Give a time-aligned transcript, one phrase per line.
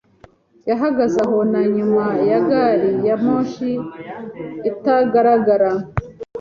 [0.69, 3.71] Yahagaze aho na nyuma ya gari ya moshi
[4.69, 5.69] itagaragara.